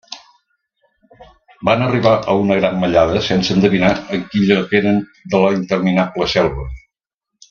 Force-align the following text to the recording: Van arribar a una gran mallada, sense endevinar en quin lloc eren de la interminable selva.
Van 1.69 1.83
arribar 1.87 2.13
a 2.31 2.35
una 2.45 2.57
gran 2.61 2.79
mallada, 2.85 3.21
sense 3.27 3.53
endevinar 3.59 3.91
en 4.17 4.23
quin 4.33 4.47
lloc 4.53 4.73
eren 4.83 4.97
de 5.35 5.43
la 5.45 5.53
interminable 5.59 6.29
selva. 6.37 6.67